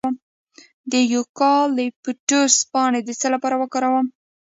[0.91, 4.07] د یوکالیپټوس پاڼې د څه لپاره وکاروم؟